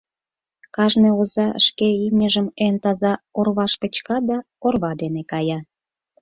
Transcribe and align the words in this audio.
Кажне 0.75 1.09
оза 1.21 1.47
шке 1.65 1.87
имньыжым 2.05 2.47
эн 2.65 2.75
таза 2.83 3.13
орваш 3.39 3.73
кычка 3.81 4.17
да 4.29 4.37
орва 4.67 4.91
дене 5.01 5.21
кая. 5.31 5.59